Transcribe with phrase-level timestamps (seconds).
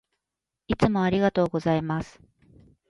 [0.67, 2.19] いつもありがとうございます。